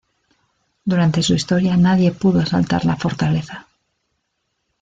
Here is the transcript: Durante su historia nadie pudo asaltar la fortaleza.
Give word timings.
Durante 0.83 1.21
su 1.21 1.35
historia 1.35 1.77
nadie 1.77 2.11
pudo 2.11 2.39
asaltar 2.39 2.85
la 2.85 2.95
fortaleza. 2.95 3.67